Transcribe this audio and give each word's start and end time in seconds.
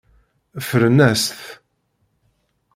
Ffren-as-t. 0.67 1.39